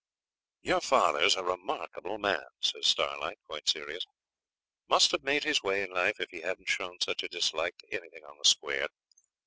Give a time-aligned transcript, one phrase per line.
[0.63, 4.03] 'Your father's a remarkable man,' says Starlight, quite serious;
[4.89, 7.87] 'must have made his way in life if he hadn't shown such a dislike to
[7.93, 8.87] anything on the square.